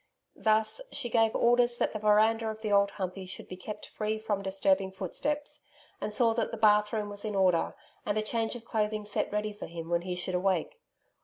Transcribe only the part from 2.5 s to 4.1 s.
the Old Humpey should be kept